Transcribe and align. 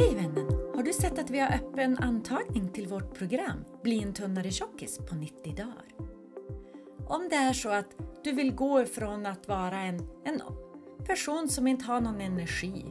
Hej 0.00 0.14
vännen! 0.14 0.46
Har 0.74 0.82
du 0.82 0.92
sett 0.92 1.18
att 1.18 1.30
vi 1.30 1.38
har 1.38 1.48
öppen 1.48 1.98
antagning 1.98 2.68
till 2.68 2.88
vårt 2.88 3.18
program 3.18 3.64
Bli 3.82 4.02
en 4.02 4.12
tunnare 4.12 4.50
tjockis 4.50 4.98
på 4.98 5.14
90 5.14 5.54
dagar? 5.56 5.84
Om 7.06 7.28
det 7.30 7.36
är 7.36 7.52
så 7.52 7.68
att 7.68 7.96
du 8.24 8.32
vill 8.32 8.54
gå 8.54 8.82
ifrån 8.82 9.26
att 9.26 9.48
vara 9.48 9.80
en, 9.80 10.00
en 10.24 10.40
person 11.06 11.48
som 11.48 11.66
inte 11.66 11.84
har 11.84 12.00
någon 12.00 12.20
energi, 12.20 12.84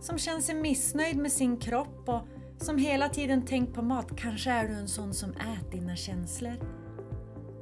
som 0.00 0.18
känner 0.18 0.40
sig 0.40 0.54
missnöjd 0.54 1.16
med 1.16 1.32
sin 1.32 1.56
kropp 1.56 2.08
och 2.08 2.20
som 2.58 2.78
hela 2.78 3.08
tiden 3.08 3.46
tänkt 3.46 3.74
på 3.74 3.82
mat, 3.82 4.16
kanske 4.16 4.50
är 4.50 4.68
du 4.68 4.74
en 4.74 4.88
sån 4.88 5.14
som 5.14 5.30
äter 5.30 5.70
dina 5.70 5.96
känslor. 5.96 6.56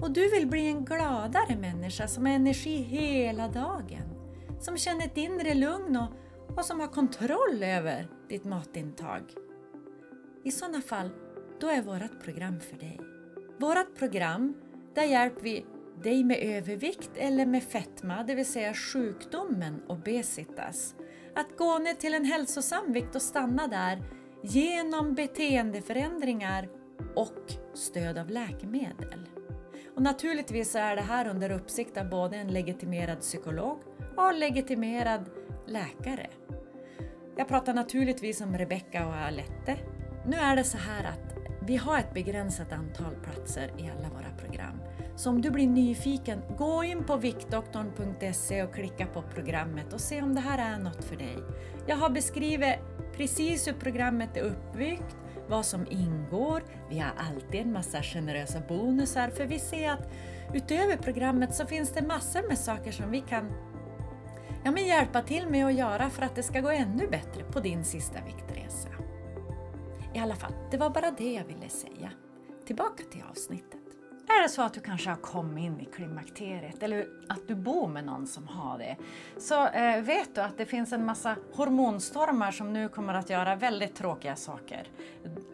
Och 0.01 0.11
du 0.11 0.31
vill 0.31 0.47
bli 0.47 0.67
en 0.67 0.85
gladare 0.85 1.57
människa 1.61 2.09
som 2.09 2.27
har 2.27 2.33
energi 2.33 2.77
hela 2.77 3.49
dagen, 3.49 4.15
som 4.61 4.77
känner 4.77 5.07
ett 5.07 5.17
inre 5.17 5.55
lugn 5.55 5.97
och, 5.97 6.09
och 6.59 6.65
som 6.65 6.81
har 6.81 6.87
kontroll 6.87 7.63
över 7.63 8.18
ditt 8.29 8.45
matintag. 8.45 9.23
I 10.45 10.51
sådana 10.51 10.81
fall, 10.81 11.11
då 11.61 11.69
är 11.69 11.83
vårt 11.83 12.25
program 12.25 12.61
för 12.61 12.77
dig. 12.77 13.01
Vårt 13.59 13.99
program, 13.99 14.55
där 14.95 15.05
hjälper 15.05 15.43
vi 15.43 15.67
dig 16.03 16.25
med 16.25 16.39
övervikt 16.43 17.11
eller 17.15 17.47
med 17.47 17.63
fetma, 17.63 18.23
det 18.23 18.35
vill 18.35 18.47
säga 18.47 18.75
sjukdomen 18.75 19.83
obesitas, 19.89 20.95
att 21.35 21.57
gå 21.59 21.79
ner 21.79 21.95
till 21.95 22.15
en 22.15 22.25
hälsosam 22.25 22.93
vikt 22.93 23.15
och 23.15 23.23
stanna 23.23 23.67
där 23.67 24.03
genom 24.43 25.15
beteendeförändringar 25.15 26.69
och 27.15 27.53
stöd 27.75 28.19
av 28.19 28.31
läkemedel. 28.31 29.29
Och 29.95 30.03
naturligtvis 30.03 30.75
är 30.75 30.97
det 30.97 31.03
här 31.03 31.29
under 31.29 31.51
uppsikt 31.51 31.97
av 31.97 32.09
både 32.09 32.37
en 32.37 32.53
legitimerad 32.53 33.21
psykolog 33.21 33.79
och 34.17 34.35
legitimerad 34.35 35.31
läkare. 35.67 36.31
Jag 37.39 37.49
pratar 37.49 37.75
naturligtvis 37.75 38.41
om 38.41 38.59
Rebecca 38.59 39.07
och 39.07 39.15
Alette. 39.15 39.77
Nu 40.27 40.37
är 40.37 40.57
det 40.57 40.65
så 40.65 40.79
här 40.79 41.05
att 41.05 41.35
vi 41.63 41.77
har 41.77 41.99
ett 41.99 42.15
begränsat 42.15 42.73
antal 42.73 43.15
platser 43.15 43.71
i 43.79 43.91
alla 43.91 44.09
våra 44.09 44.31
program. 44.39 44.81
Så 45.17 45.31
om 45.31 45.43
du 45.43 45.51
blir 45.51 45.67
nyfiken, 45.67 46.43
gå 46.59 46.85
in 46.85 47.05
på 47.05 47.17
viktdoktorn.se 47.17 48.63
och 48.63 48.75
klicka 48.75 49.07
på 49.07 49.23
programmet 49.23 49.93
och 49.93 50.01
se 50.01 50.23
om 50.23 50.35
det 50.35 50.41
här 50.41 50.75
är 50.75 50.79
något 50.79 51.05
för 51.05 51.17
dig. 51.17 51.37
Jag 51.87 51.97
har 51.97 52.11
beskrivit 52.11 52.75
precis 53.17 53.69
hur 53.69 53.73
programmet 53.73 54.37
är 54.37 54.43
uppbyggt, 54.43 55.17
vad 55.49 55.67
som 55.67 55.87
ingår. 55.91 56.63
Vi 56.91 56.99
har 56.99 57.13
alltid 57.17 57.61
en 57.61 57.73
massa 57.73 58.03
generösa 58.03 58.61
bonusar 58.69 59.31
för 59.31 59.47
vi 59.47 59.59
ser 59.59 59.91
att 59.91 60.09
utöver 60.55 60.97
programmet 60.97 61.55
så 61.55 61.67
finns 61.67 61.93
det 61.93 62.03
massor 62.03 62.49
med 62.49 62.59
saker 62.59 62.93
som 62.93 63.11
vi 63.11 63.21
kan 63.21 63.51
ja, 64.69 64.73
men 64.73 64.87
hjälpa 64.87 65.23
till 65.23 65.49
med 65.49 65.67
att 65.67 65.75
göra 65.75 66.11
för 66.11 66.23
att 66.23 66.35
det 66.35 66.43
ska 66.43 66.61
gå 66.61 66.69
ännu 66.69 67.07
bättre 67.07 67.45
på 67.45 67.61
din 67.61 67.85
sista 67.85 68.19
viktresa. 68.27 68.89
I 70.15 70.19
alla 70.19 70.35
fall, 70.35 70.53
det 70.71 70.77
var 70.77 70.91
bara 70.91 71.11
det 71.11 71.33
jag 71.33 71.45
ville 71.45 71.69
säga. 71.69 72.11
Tillbaka 72.67 73.03
till 73.11 73.23
avsnittet. 73.31 73.88
Är 74.39 74.43
det 74.43 74.49
så 74.49 74.63
att 74.63 74.75
du 74.75 74.81
kanske 74.81 75.11
har 75.11 75.17
kommit 75.17 75.65
in 75.65 75.81
i 75.81 75.85
klimakteriet 75.85 76.83
eller 76.83 77.07
att 77.29 77.49
du 77.49 77.55
bor 77.55 77.89
med 77.89 78.05
någon 78.05 78.27
som 78.27 78.49
har 78.49 78.79
det 78.79 78.97
så 79.39 79.69
eh, 79.69 80.01
vet 80.03 80.35
du 80.35 80.41
att 80.41 80.59
det 80.59 80.67
finns 80.67 80.93
en 80.93 81.05
massa 81.05 81.37
hormonstormar 81.55 82.51
som 82.51 82.73
nu 82.73 82.89
kommer 82.89 83.15
att 83.15 83.31
göra 83.31 83.57
väldigt 83.57 83.95
tråkiga 83.95 84.37
saker. 84.37 84.89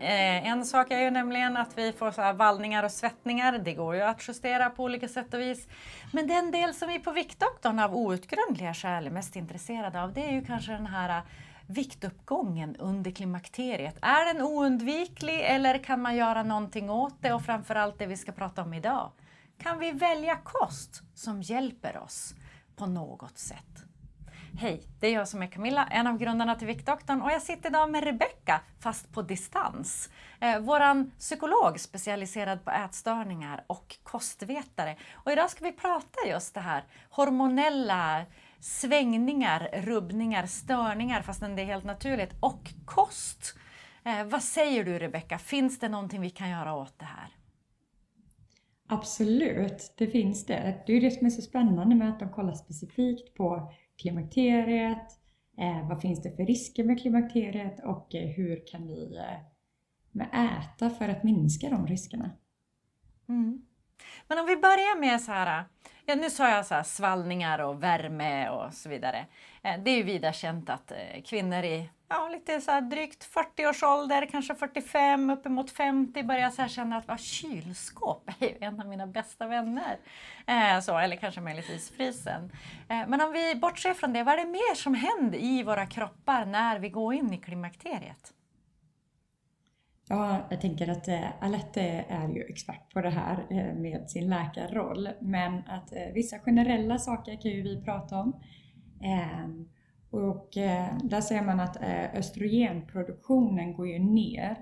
Eh, 0.00 0.48
en 0.48 0.64
sak 0.64 0.90
är 0.90 0.98
ju 0.98 1.10
nämligen 1.10 1.56
att 1.56 1.78
vi 1.78 1.92
får 1.92 2.10
så 2.10 2.22
här 2.22 2.32
vallningar 2.32 2.84
och 2.84 2.90
svettningar. 2.90 3.58
Det 3.58 3.74
går 3.74 3.94
ju 3.94 4.02
att 4.02 4.28
justera 4.28 4.70
på 4.70 4.84
olika 4.84 5.08
sätt 5.08 5.34
och 5.34 5.40
vis. 5.40 5.68
Men 6.12 6.26
den 6.26 6.50
del 6.50 6.74
som 6.74 6.88
vi 6.88 6.98
på 6.98 7.12
Viktdoktorn 7.12 7.78
av 7.78 7.96
outgrundliga 7.96 8.74
skäl 8.74 9.06
är 9.06 9.10
mest 9.10 9.36
intresserade 9.36 10.02
av 10.02 10.12
det 10.12 10.24
är 10.24 10.32
ju 10.32 10.44
kanske 10.44 10.72
den 10.72 10.86
här 10.86 11.22
viktuppgången 11.66 12.76
under 12.76 13.10
klimakteriet. 13.10 13.98
Är 14.02 14.34
den 14.34 14.42
oundviklig 14.42 15.40
eller 15.40 15.78
kan 15.78 16.02
man 16.02 16.16
göra 16.16 16.42
någonting 16.42 16.90
åt 16.90 17.22
det? 17.22 17.32
Och 17.32 17.42
framförallt 17.42 17.98
det 17.98 18.06
vi 18.06 18.16
ska 18.16 18.32
prata 18.32 18.62
om 18.62 18.74
idag. 18.74 19.10
Kan 19.58 19.78
vi 19.78 19.90
välja 19.90 20.36
kost 20.36 21.02
som 21.14 21.42
hjälper 21.42 21.98
oss 21.98 22.34
på 22.76 22.86
något 22.86 23.38
sätt? 23.38 23.84
Hej, 24.58 24.82
det 25.00 25.06
är 25.06 25.12
jag 25.12 25.28
som 25.28 25.42
är 25.42 25.46
Camilla, 25.46 25.86
en 25.86 26.06
av 26.06 26.18
grundarna 26.18 26.54
till 26.54 26.66
Viktdoktorn 26.66 27.22
och 27.22 27.30
jag 27.30 27.42
sitter 27.42 27.68
idag 27.68 27.90
med 27.90 28.04
Rebecka, 28.04 28.60
fast 28.80 29.12
på 29.12 29.22
distans. 29.22 30.10
Eh, 30.40 30.58
våran 30.58 31.10
psykolog 31.18 31.80
specialiserad 31.80 32.64
på 32.64 32.70
ätstörningar 32.70 33.64
och 33.66 33.96
kostvetare. 34.02 34.96
Och 35.12 35.32
idag 35.32 35.50
ska 35.50 35.64
vi 35.64 35.72
prata 35.72 36.28
just 36.28 36.54
det 36.54 36.60
här 36.60 36.84
hormonella 37.10 38.24
svängningar, 38.64 39.68
rubbningar, 39.72 40.46
störningar 40.46 41.22
fastän 41.22 41.56
det 41.56 41.62
är 41.62 41.66
helt 41.66 41.84
naturligt 41.84 42.34
och 42.40 42.74
kost. 42.84 43.54
Eh, 44.04 44.24
vad 44.26 44.42
säger 44.42 44.84
du 44.84 44.98
Rebecka, 44.98 45.38
finns 45.38 45.78
det 45.78 45.88
någonting 45.88 46.20
vi 46.20 46.30
kan 46.30 46.50
göra 46.50 46.74
åt 46.74 46.98
det 46.98 47.04
här? 47.04 47.28
Absolut, 48.88 49.94
det 49.98 50.06
finns 50.06 50.46
det. 50.46 50.82
Det 50.86 50.92
är 50.92 50.94
ju 50.94 51.00
det 51.00 51.10
som 51.10 51.26
är 51.26 51.30
så 51.30 51.42
spännande 51.42 51.94
med 51.94 52.08
att 52.08 52.20
de 52.20 52.28
kollar 52.28 52.52
specifikt 52.52 53.34
på 53.34 53.72
klimakteriet, 53.96 55.08
eh, 55.58 55.88
vad 55.88 56.00
finns 56.00 56.22
det 56.22 56.36
för 56.36 56.46
risker 56.46 56.84
med 56.84 57.00
klimakteriet 57.00 57.84
och 57.84 58.14
eh, 58.14 58.28
hur 58.28 58.66
kan 58.66 58.86
vi 58.86 59.16
eh, 60.20 60.58
äta 60.58 60.90
för 60.90 61.08
att 61.08 61.24
minska 61.24 61.70
de 61.70 61.86
riskerna. 61.86 62.30
Mm. 63.28 63.62
Men 64.28 64.38
om 64.38 64.46
vi 64.46 64.56
börjar 64.56 64.98
med 64.98 65.20
så 65.20 65.32
här, 65.32 65.64
ja, 66.06 66.14
nu 66.14 66.30
sa 66.30 66.50
jag 66.50 66.66
så 66.66 66.74
här, 66.74 66.82
svallningar 66.82 67.58
och 67.58 67.82
värme 67.82 68.48
och 68.48 68.74
så 68.74 68.88
vidare. 68.88 69.26
Eh, 69.62 69.80
det 69.84 69.90
är 69.90 69.96
ju 69.96 70.02
vida 70.02 70.32
känt 70.32 70.70
att 70.70 70.90
eh, 70.90 71.22
kvinnor 71.24 71.64
i 71.64 71.90
ja, 72.08 72.28
lite 72.28 72.60
så 72.60 72.70
här 72.70 72.80
drygt 72.80 73.24
40 73.24 73.66
års 73.66 73.82
ålder, 73.82 74.26
kanske 74.26 74.54
45, 74.54 75.30
uppemot 75.30 75.70
50 75.70 76.22
börjar 76.22 76.50
så 76.50 76.62
här 76.62 76.68
känna 76.68 76.96
att 76.96 77.08
va, 77.08 77.18
kylskåp 77.18 78.30
är 78.38 78.46
ju 78.46 78.56
en 78.60 78.80
av 78.80 78.86
mina 78.86 79.06
bästa 79.06 79.46
vänner. 79.46 79.98
Eh, 80.46 80.80
så, 80.80 80.98
eller 80.98 81.16
kanske 81.16 81.40
möjligtvis 81.40 81.90
frysen. 81.90 82.52
Eh, 82.88 83.06
men 83.06 83.20
om 83.20 83.32
vi 83.32 83.54
bortser 83.54 83.94
från 83.94 84.12
det, 84.12 84.22
vad 84.22 84.34
är 84.34 84.38
det 84.38 84.50
mer 84.50 84.74
som 84.74 84.94
händer 84.94 85.38
i 85.38 85.62
våra 85.62 85.86
kroppar 85.86 86.44
när 86.44 86.78
vi 86.78 86.88
går 86.88 87.14
in 87.14 87.32
i 87.32 87.38
klimakteriet? 87.38 88.32
Ja, 90.08 90.46
jag 90.50 90.60
tänker 90.60 90.88
att 90.88 91.08
eh, 91.08 91.44
Alette 91.44 92.04
är 92.08 92.28
ju 92.28 92.42
expert 92.42 92.92
på 92.92 93.00
det 93.00 93.10
här 93.10 93.46
eh, 93.50 93.74
med 93.74 94.10
sin 94.10 94.28
läkarroll. 94.28 95.08
Men 95.20 95.62
att 95.68 95.92
eh, 95.92 96.12
vissa 96.14 96.38
generella 96.38 96.98
saker 96.98 97.40
kan 97.40 97.50
ju 97.50 97.62
vi 97.62 97.82
prata 97.82 98.16
om. 98.16 98.40
Ehm, 99.02 99.68
och 100.10 100.56
eh, 100.56 100.98
där 101.02 101.20
ser 101.20 101.42
man 101.42 101.60
att 101.60 101.82
eh, 101.82 102.14
östrogenproduktionen 102.14 103.74
går 103.74 103.88
ju 103.88 103.98
ner. 103.98 104.56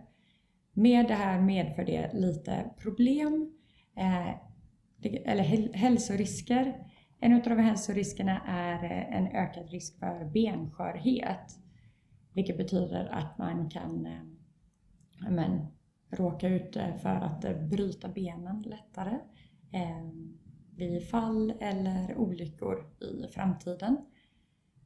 Med 0.72 1.08
det 1.08 1.14
här 1.14 1.40
medför 1.40 1.84
det 1.84 2.10
lite 2.12 2.70
problem 2.78 3.52
eh, 3.96 4.28
eller 5.24 5.74
hälsorisker. 5.74 6.74
En 7.20 7.34
av 7.34 7.42
de 7.42 7.58
hälsoriskerna 7.58 8.40
är 8.46 8.84
en 9.10 9.26
ökad 9.26 9.70
risk 9.70 9.98
för 9.98 10.24
benskörhet. 10.24 11.58
Vilket 12.32 12.56
betyder 12.56 13.08
att 13.12 13.38
man 13.38 13.70
kan 13.70 14.08
men, 15.30 15.66
råka 16.10 16.48
ut 16.48 16.76
för 17.02 17.08
att 17.16 17.70
bryta 17.70 18.08
benen 18.08 18.62
lättare 18.62 19.18
eh, 19.72 20.08
vid 20.76 21.08
fall 21.08 21.54
eller 21.60 22.16
olyckor 22.16 22.86
i 23.00 23.28
framtiden. 23.32 23.96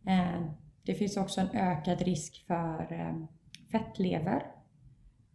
Eh, 0.07 0.51
det 0.83 0.95
finns 0.95 1.17
också 1.17 1.41
en 1.41 1.51
ökad 1.51 2.01
risk 2.01 2.47
för 2.47 2.93
eh, 2.93 3.25
fettlever, 3.73 4.43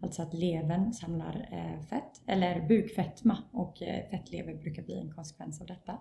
alltså 0.02 0.22
att 0.22 0.34
levern 0.34 0.94
samlar 0.94 1.48
eh, 1.52 1.82
fett, 1.86 2.22
eller 2.28 2.68
bukfetma 2.68 3.38
och 3.52 3.82
eh, 3.82 4.10
fettlever 4.10 4.54
brukar 4.54 4.84
bli 4.84 5.00
en 5.00 5.14
konsekvens 5.14 5.62
av 5.62 5.68
detta. 5.68 5.98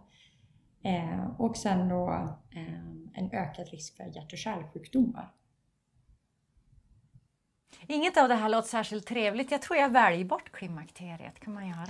Eh, 0.82 1.40
och 1.40 1.56
sen 1.56 1.88
då 1.88 2.10
eh, 2.50 2.88
en 3.14 3.30
ökad 3.32 3.68
risk 3.68 3.96
för 3.96 4.04
hjärt 4.04 4.32
och 4.32 4.38
kärlsjukdomar. 4.38 5.34
Inget 7.86 8.16
av 8.16 8.28
det 8.28 8.34
här 8.34 8.48
låter 8.48 8.68
särskilt 8.68 9.06
trevligt. 9.06 9.50
Jag 9.50 9.62
tror 9.62 9.78
jag 9.78 9.88
väljer 9.88 10.24
bort 10.24 10.52
klimakteriet. 10.52 11.40
kan 11.40 11.54
man 11.54 11.68
göra? 11.68 11.86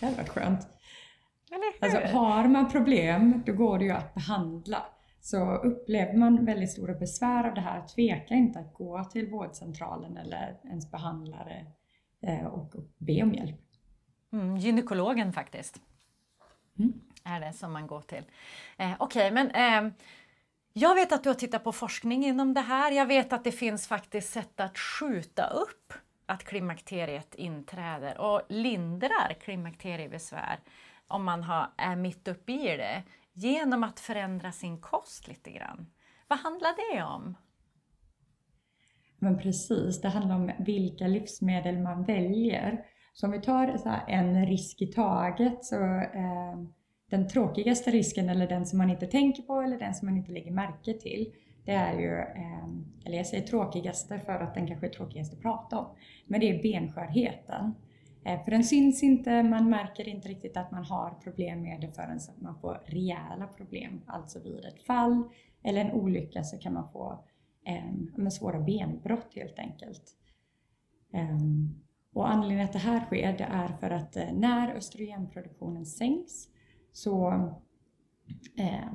det 0.00 0.06
hade 0.06 0.16
varit 0.16 0.28
skönt. 0.28 0.68
Alltså, 1.80 1.98
har 1.98 2.48
man 2.48 2.70
problem, 2.70 3.42
då 3.46 3.52
går 3.52 3.78
det 3.78 3.84
ju 3.84 3.90
att 3.90 4.14
behandla. 4.14 4.86
Så 5.20 5.54
upplever 5.54 6.14
man 6.14 6.44
väldigt 6.44 6.72
stora 6.72 6.94
besvär 6.94 7.48
av 7.48 7.54
det 7.54 7.60
här, 7.60 7.86
tveka 7.86 8.34
inte 8.34 8.58
att 8.58 8.74
gå 8.74 9.04
till 9.04 9.30
vårdcentralen 9.30 10.16
eller 10.16 10.56
ens 10.64 10.90
behandlare 10.90 11.66
eh, 12.22 12.46
och 12.46 12.74
be 12.98 13.22
om 13.22 13.34
hjälp. 13.34 13.60
Mm, 14.32 14.56
gynekologen 14.56 15.32
faktiskt. 15.32 15.80
Mm. 16.78 16.92
Är 17.24 17.40
det 17.40 17.52
som 17.52 17.72
man 17.72 17.86
går 17.86 18.00
till. 18.00 18.24
Eh, 18.76 18.94
Okej, 18.98 19.30
okay, 19.30 19.30
men 19.30 19.50
eh, 19.86 19.92
jag 20.78 20.94
vet 20.94 21.12
att 21.12 21.22
du 21.22 21.28
har 21.28 21.34
tittat 21.34 21.64
på 21.64 21.72
forskning 21.72 22.24
inom 22.24 22.54
det 22.54 22.60
här. 22.60 22.92
Jag 22.92 23.06
vet 23.06 23.32
att 23.32 23.44
det 23.44 23.52
finns 23.52 23.86
faktiskt 23.88 24.32
sätt 24.32 24.60
att 24.60 24.78
skjuta 24.78 25.46
upp 25.46 25.92
att 26.26 26.44
klimakteriet 26.44 27.34
inträder 27.34 28.20
och 28.20 28.42
lindrar 28.48 29.32
klimakteriebesvär 29.40 30.58
om 31.08 31.24
man 31.24 31.42
har, 31.42 31.66
är 31.76 31.96
mitt 31.96 32.28
uppe 32.28 32.52
i 32.52 32.76
det 32.76 33.02
genom 33.32 33.84
att 33.84 34.00
förändra 34.00 34.52
sin 34.52 34.80
kost 34.80 35.28
lite 35.28 35.50
grann. 35.50 35.86
Vad 36.28 36.38
handlar 36.38 36.94
det 36.94 37.02
om? 37.02 37.36
Men 39.18 39.38
precis, 39.38 40.00
det 40.00 40.08
handlar 40.08 40.34
om 40.34 40.50
vilka 40.58 41.06
livsmedel 41.06 41.78
man 41.78 42.04
väljer. 42.04 42.84
Så 43.12 43.26
om 43.26 43.32
vi 43.32 43.40
tar 43.40 43.76
så 43.76 43.94
en 44.08 44.46
risk 44.46 44.82
i 44.82 44.86
taget 44.86 45.64
så 45.64 45.84
eh, 45.96 46.56
den 47.10 47.28
tråkigaste 47.28 47.90
risken 47.90 48.28
eller 48.28 48.48
den 48.48 48.66
som 48.66 48.78
man 48.78 48.90
inte 48.90 49.06
tänker 49.06 49.42
på 49.42 49.60
eller 49.60 49.78
den 49.78 49.94
som 49.94 50.08
man 50.08 50.16
inte 50.16 50.32
lägger 50.32 50.50
märke 50.50 50.94
till 50.94 51.32
det 51.66 51.72
är 51.72 51.98
ju, 51.98 52.18
ehm, 52.18 52.84
eller 53.04 53.16
jag 53.16 53.26
säger 53.26 53.46
tråkigaste 53.46 54.18
för 54.18 54.32
att 54.32 54.54
den 54.54 54.66
kanske 54.66 54.86
är 54.86 54.90
tråkigast 54.90 55.32
att 55.32 55.40
prata 55.40 55.78
om, 55.78 55.86
men 56.26 56.40
det 56.40 56.50
är 56.50 56.62
benskörheten. 56.62 57.74
Eh, 58.24 58.44
för 58.44 58.50
den 58.50 58.64
syns 58.64 59.02
inte, 59.02 59.42
man 59.42 59.70
märker 59.70 60.08
inte 60.08 60.28
riktigt 60.28 60.56
att 60.56 60.70
man 60.70 60.84
har 60.84 61.10
problem 61.10 61.62
med 61.62 61.80
det 61.80 61.88
förrän 61.88 62.20
man 62.38 62.60
får 62.60 62.80
rejäla 62.86 63.46
problem. 63.46 64.00
Alltså 64.06 64.40
vid 64.40 64.64
ett 64.64 64.82
fall 64.82 65.22
eller 65.62 65.80
en 65.80 65.92
olycka 65.92 66.44
så 66.44 66.58
kan 66.58 66.72
man 66.72 66.92
få 66.92 67.24
eh, 67.64 68.28
svåra 68.28 68.60
benbrott 68.60 69.34
helt 69.34 69.58
enkelt. 69.58 70.16
Ehm, 71.12 71.74
och 72.12 72.30
anledningen 72.30 72.68
till 72.68 72.76
att 72.76 72.84
det 72.84 72.90
här 72.90 73.04
sker 73.04 73.38
det 73.38 73.44
är 73.44 73.68
för 73.68 73.90
att 73.90 74.16
eh, 74.16 74.32
när 74.32 74.74
östrogenproduktionen 74.74 75.86
sänks 75.86 76.48
så 76.96 77.28
eh, 78.58 78.92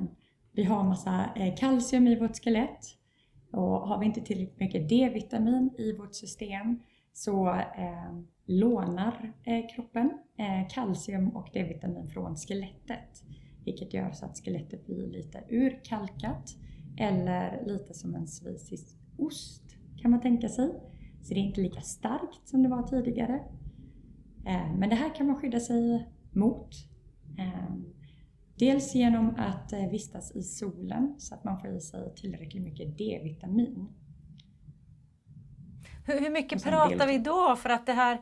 vi 0.52 0.64
har 0.64 0.84
massa 0.84 1.30
eh, 1.36 1.54
kalcium 1.56 2.06
i 2.06 2.18
vårt 2.18 2.44
skelett 2.44 2.84
och 3.52 3.88
har 3.88 3.98
vi 3.98 4.06
inte 4.06 4.20
tillräckligt 4.20 4.60
mycket 4.60 4.88
D-vitamin 4.88 5.70
i 5.78 5.92
vårt 5.92 6.14
system 6.14 6.82
så 7.12 7.48
eh, 7.54 8.18
lånar 8.46 9.32
eh, 9.44 9.64
kroppen 9.74 10.12
eh, 10.36 10.68
kalcium 10.68 11.28
och 11.28 11.48
D-vitamin 11.52 12.08
från 12.08 12.36
skelettet. 12.36 13.24
Vilket 13.64 13.94
gör 13.94 14.12
så 14.12 14.26
att 14.26 14.36
skelettet 14.44 14.86
blir 14.86 15.06
lite 15.06 15.44
urkalkat 15.50 16.56
eller 16.98 17.66
lite 17.66 17.94
som 17.94 18.14
en 18.14 18.26
svisisk 18.26 18.96
ost 19.18 19.76
kan 19.96 20.10
man 20.10 20.20
tänka 20.20 20.48
sig. 20.48 20.72
Så 21.22 21.34
det 21.34 21.40
är 21.40 21.44
inte 21.44 21.60
lika 21.60 21.80
starkt 21.80 22.48
som 22.48 22.62
det 22.62 22.68
var 22.68 22.82
tidigare. 22.82 23.44
Eh, 24.46 24.74
men 24.78 24.88
det 24.88 24.94
här 24.94 25.14
kan 25.14 25.26
man 25.26 25.36
skydda 25.36 25.60
sig 25.60 26.08
mot. 26.32 26.74
Eh, 27.38 27.91
Dels 28.62 28.94
genom 28.94 29.34
att 29.38 29.72
eh, 29.72 29.88
vistas 29.90 30.32
i 30.36 30.42
solen 30.42 31.14
så 31.18 31.34
att 31.34 31.44
man 31.44 31.60
får 31.60 31.76
i 31.76 31.80
sig 31.80 32.14
tillräckligt 32.16 32.64
mycket 32.64 32.98
D-vitamin. 32.98 33.88
Hur, 36.06 36.20
hur 36.20 36.30
mycket 36.30 36.64
pratar 36.64 37.06
vi 37.06 37.18
då? 37.18 37.56
För 37.56 37.70
att 37.70 37.86
det 37.86 37.92
här 37.92 38.18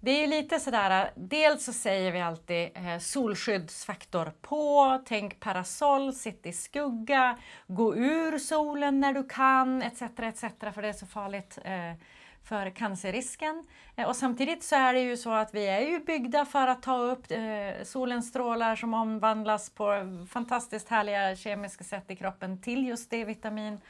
det 0.00 0.10
är 0.10 0.26
lite 0.26 0.60
sådär, 0.60 1.10
dels 1.16 1.64
så 1.64 1.72
säger 1.72 2.12
vi 2.12 2.20
alltid 2.20 2.70
eh, 2.74 2.98
solskyddsfaktor 2.98 4.32
på, 4.40 4.98
tänk 5.06 5.40
parasoll, 5.40 6.12
sitt 6.12 6.46
i 6.46 6.52
skugga, 6.52 7.38
gå 7.66 7.96
ur 7.96 8.38
solen 8.38 9.00
när 9.00 9.12
du 9.12 9.28
kan, 9.28 9.82
etc. 9.82 10.02
etc. 10.02 10.40
för 10.74 10.82
det 10.82 10.88
är 10.88 10.92
så 10.92 11.06
farligt 11.06 11.58
eh, 11.64 11.92
för 12.42 12.70
cancerrisken. 12.70 13.66
Eh, 13.96 14.08
och 14.08 14.16
samtidigt 14.16 14.64
så 14.64 14.76
är 14.76 14.92
det 14.94 15.00
ju 15.00 15.16
så 15.16 15.32
att 15.32 15.54
vi 15.54 15.66
är 15.66 15.80
ju 15.80 16.04
byggda 16.04 16.44
för 16.44 16.66
att 16.66 16.82
ta 16.82 16.98
upp 16.98 17.30
eh, 17.30 17.84
solens 17.84 18.28
strålar 18.28 18.76
som 18.76 18.94
omvandlas 18.94 19.70
på 19.70 19.92
fantastiskt 20.30 20.88
härliga 20.88 21.36
kemiska 21.36 21.84
sätt 21.84 22.10
i 22.10 22.16
kroppen 22.16 22.60
till 22.60 22.88
just 22.88 23.10
D-vitamin. 23.10 23.80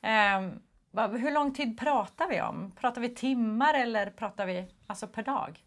Ehm, 0.00 0.60
hur 0.96 1.34
lång 1.34 1.54
tid 1.54 1.78
pratar 1.78 2.28
vi 2.28 2.40
om? 2.40 2.72
Pratar 2.80 3.00
vi 3.00 3.08
timmar 3.08 3.74
eller 3.74 4.10
pratar 4.10 4.46
vi 4.46 4.66
alltså 4.86 5.06
per 5.06 5.22
dag? 5.22 5.64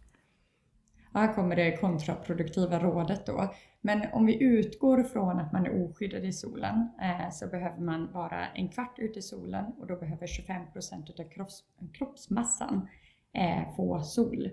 Här 1.14 1.34
kommer 1.34 1.56
det 1.56 1.78
kontraproduktiva 1.78 2.80
rådet 2.80 3.26
då. 3.26 3.54
Men 3.88 4.02
om 4.12 4.26
vi 4.26 4.44
utgår 4.44 5.04
från 5.04 5.40
att 5.40 5.52
man 5.52 5.66
är 5.66 5.84
oskyddad 5.84 6.26
i 6.26 6.34
solen 6.34 6.90
eh, 7.02 7.30
så 7.32 7.48
behöver 7.48 7.82
man 7.82 8.12
vara 8.12 8.48
en 8.48 8.70
kvart 8.70 9.00
ute 9.00 9.20
i 9.20 9.22
solen 9.22 9.66
och 9.80 9.88
då 9.88 9.96
behöver 9.96 10.28
25% 10.28 11.22
av 11.22 11.30
kropps, 11.30 11.64
kroppsmassan 11.94 12.88
eh, 13.34 13.76
få 13.76 14.02
sol. 14.02 14.50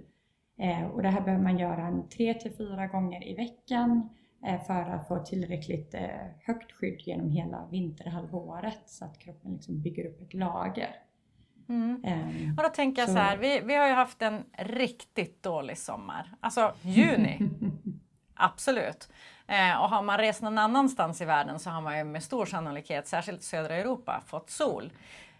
Eh, 0.58 0.86
och 0.86 1.02
det 1.02 1.08
här 1.08 1.20
behöver 1.20 1.44
man 1.44 1.58
göra 1.58 1.86
en 1.86 2.02
3-4 2.02 2.92
gånger 2.92 3.28
i 3.28 3.34
veckan 3.34 4.08
för 4.66 4.90
att 4.90 5.08
få 5.08 5.18
tillräckligt 5.18 5.94
högt 6.42 6.72
skydd 6.72 7.00
genom 7.00 7.30
hela 7.30 7.68
vinterhalvåret 7.70 8.82
så 8.86 9.04
att 9.04 9.18
kroppen 9.18 9.52
liksom 9.52 9.80
bygger 9.80 10.06
upp 10.06 10.22
ett 10.22 10.34
lager. 10.34 10.96
Mm. 11.68 12.04
Um, 12.04 12.54
och 12.56 12.62
då 12.62 12.68
tänker 12.68 13.02
jag 13.02 13.08
så, 13.08 13.14
så 13.14 13.20
här, 13.20 13.36
vi, 13.36 13.60
vi 13.64 13.74
har 13.74 13.86
ju 13.88 13.94
haft 13.94 14.22
en 14.22 14.44
riktigt 14.58 15.42
dålig 15.42 15.78
sommar. 15.78 16.34
Alltså 16.40 16.74
juni, 16.82 17.38
absolut. 18.34 19.08
Eh, 19.46 19.82
och 19.82 19.88
har 19.88 20.02
man 20.02 20.18
rest 20.18 20.42
någon 20.42 20.58
annanstans 20.58 21.20
i 21.20 21.24
världen 21.24 21.58
så 21.58 21.70
har 21.70 21.80
man 21.80 21.98
ju 21.98 22.04
med 22.04 22.22
stor 22.22 22.46
sannolikhet, 22.46 23.08
särskilt 23.08 23.42
södra 23.42 23.74
Europa, 23.74 24.22
fått 24.26 24.50
sol. 24.50 24.92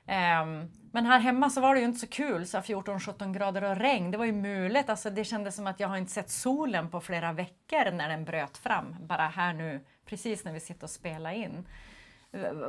Eh, 0.06 0.44
men 0.93 1.06
här 1.06 1.19
hemma 1.19 1.50
så 1.50 1.61
var 1.61 1.75
det 1.75 1.81
ju 1.81 1.87
inte 1.87 2.00
så 2.00 2.06
kul, 2.06 2.46
så 2.46 2.58
14-17 2.58 3.32
grader 3.32 3.64
och 3.64 3.76
regn. 3.76 4.11
Det 4.11 4.19
var 4.19 4.25
ju 4.25 4.32
mulet, 4.32 4.88
alltså 4.88 5.11
det 5.11 5.25
kändes 5.25 5.56
som 5.56 5.67
att 5.67 5.81
jag 5.81 5.88
har 5.88 5.96
inte 5.96 6.12
sett 6.12 6.31
solen 6.31 6.91
på 6.91 7.00
flera 7.00 7.32
veckor 7.32 7.91
när 7.91 8.08
den 8.08 8.25
bröt 8.25 8.56
fram, 8.56 8.96
bara 9.00 9.26
här 9.26 9.52
nu, 9.52 9.85
precis 10.06 10.44
när 10.44 10.52
vi 10.52 10.61
sitter 10.61 10.85
och 10.85 10.91
spelar 10.91 11.31
in 11.31 11.67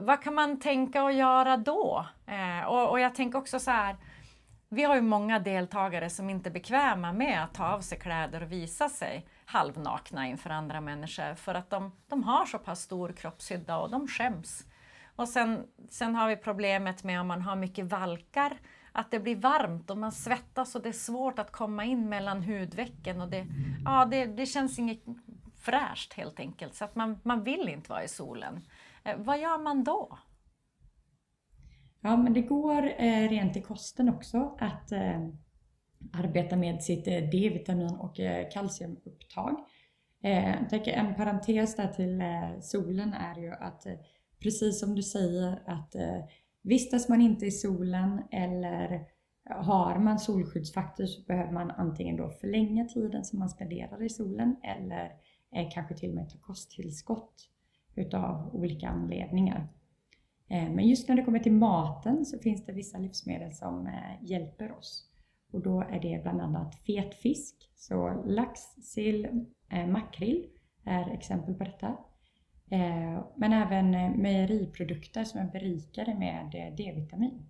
vad 0.01 0.23
kan 0.23 0.33
man 0.33 0.59
tänka 0.59 1.03
och 1.03 1.11
göra 1.11 1.57
då? 1.57 2.05
Eh, 2.25 2.67
och, 2.67 2.89
och, 2.89 2.99
jag 2.99 3.15
tänker 3.15 3.39
också 3.39 3.59
så 3.59 3.71
här, 3.71 3.95
vi 4.75 4.83
har 4.83 4.95
ju 4.95 5.01
många 5.01 5.39
deltagare 5.39 6.09
som 6.09 6.29
inte 6.29 6.49
är 6.49 6.51
bekväma 6.51 7.13
med 7.13 7.43
att 7.43 7.53
ta 7.53 7.67
av 7.67 7.81
sig 7.81 7.99
kläder 7.99 8.43
och 8.43 8.51
visa 8.51 8.89
sig 8.89 9.27
halvnakna 9.45 10.27
inför 10.27 10.49
andra 10.49 10.81
människor 10.81 11.35
för 11.35 11.55
att 11.55 11.69
de, 11.69 11.91
de 12.07 12.23
har 12.23 12.45
så 12.45 12.59
pass 12.59 12.81
stor 12.81 13.11
kroppshydda 13.11 13.77
och 13.77 13.89
de 13.89 14.07
skäms. 14.07 14.65
Och 15.15 15.29
sen, 15.29 15.67
sen 15.89 16.15
har 16.15 16.27
vi 16.27 16.35
problemet 16.35 17.03
med 17.03 17.21
om 17.21 17.27
man 17.27 17.41
har 17.41 17.55
mycket 17.55 17.85
valkar, 17.85 18.57
att 18.91 19.11
det 19.11 19.19
blir 19.19 19.35
varmt 19.35 19.89
och 19.89 19.97
man 19.97 20.11
svettas 20.11 20.75
och 20.75 20.81
det 20.81 20.89
är 20.89 20.93
svårt 20.93 21.39
att 21.39 21.51
komma 21.51 21.83
in 21.83 22.09
mellan 22.09 22.43
hudvecken 22.43 23.21
och 23.21 23.29
det, 23.29 23.47
ja, 23.85 24.05
det, 24.05 24.25
det 24.25 24.45
känns 24.45 24.79
inget 24.79 25.03
fräscht 25.61 26.13
helt 26.13 26.39
enkelt 26.39 26.75
så 26.75 26.85
att 26.85 26.95
man, 26.95 27.19
man 27.23 27.43
vill 27.43 27.69
inte 27.69 27.89
vara 27.89 28.03
i 28.03 28.07
solen. 28.07 28.61
Eh, 29.03 29.17
vad 29.17 29.39
gör 29.39 29.57
man 29.57 29.83
då? 29.83 30.17
Ja, 32.05 32.17
men 32.17 32.33
det 32.33 32.41
går 32.41 32.85
eh, 32.97 33.29
rent 33.29 33.57
i 33.57 33.61
kosten 33.61 34.09
också 34.09 34.57
att 34.59 34.91
eh, 34.91 35.27
arbeta 36.13 36.55
med 36.55 36.83
sitt 36.83 37.07
eh, 37.07 37.13
D-vitamin 37.13 37.95
och 37.95 38.19
eh, 38.19 38.49
kalciumupptag. 38.49 39.55
Eh, 40.23 40.73
en 40.87 41.15
parentes 41.15 41.75
där 41.75 41.87
till 41.87 42.21
eh, 42.21 42.59
solen 42.61 43.13
är 43.13 43.41
ju 43.41 43.51
att 43.51 43.85
eh, 43.85 43.93
precis 44.39 44.79
som 44.79 44.95
du 44.95 45.03
säger 45.03 45.63
att 45.65 45.95
eh, 45.95 46.19
vistas 46.63 47.09
man 47.09 47.21
inte 47.21 47.45
i 47.45 47.51
solen 47.51 48.21
eller 48.31 49.01
har 49.49 49.99
man 49.99 50.19
solskyddsfaktor 50.19 51.05
så 51.05 51.21
behöver 51.21 51.51
man 51.51 51.71
antingen 51.71 52.17
då 52.17 52.29
förlänga 52.29 52.85
tiden 52.85 53.25
som 53.25 53.39
man 53.39 53.49
spenderar 53.49 54.03
i 54.03 54.09
solen 54.09 54.55
eller 54.63 55.05
eh, 55.55 55.69
kanske 55.73 55.95
till 55.95 56.09
och 56.09 56.15
med 56.15 56.29
ta 56.29 56.37
kosttillskott 56.37 57.49
utav 57.95 58.55
olika 58.55 58.87
anledningar. 58.87 59.67
Eh, 60.49 60.69
men 60.69 60.87
just 60.87 61.09
när 61.09 61.15
det 61.15 61.23
kommer 61.23 61.39
till 61.39 61.53
maten 61.53 62.25
så 62.25 62.39
finns 62.39 62.65
det 62.65 62.73
vissa 62.73 62.97
livsmedel 62.97 63.53
som 63.53 63.87
eh, 63.87 64.23
hjälper 64.23 64.71
oss. 64.71 65.11
Och 65.51 65.61
då 65.61 65.81
är 65.81 65.99
det 65.99 66.19
bland 66.23 66.41
annat 66.41 66.75
fet 66.75 67.15
fisk, 67.15 67.55
så 67.75 68.23
lax, 68.25 68.61
sill, 68.81 69.45
eh, 69.71 69.87
makrill 69.87 70.49
är 70.83 71.09
exempel 71.09 71.55
på 71.55 71.63
detta. 71.63 71.97
Men 73.35 73.53
även 73.53 73.91
mejeriprodukter 74.21 75.23
som 75.23 75.39
är 75.39 75.51
berikade 75.51 76.15
med 76.15 76.73
D-vitamin. 76.77 77.49